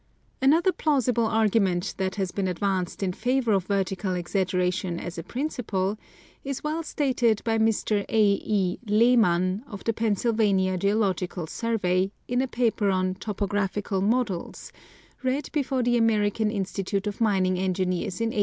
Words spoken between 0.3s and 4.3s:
Another plausible argument that has been advanced in favor of vertical